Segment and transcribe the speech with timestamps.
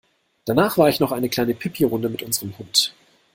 [0.45, 2.95] Danach war ich noch eine kleine Pipirunde mit unserem Hund.